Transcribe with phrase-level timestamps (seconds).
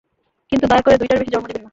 [0.51, 1.69] কিন্তু দয়াকরে, দুইটার বেশি জন্ম দিবেন না।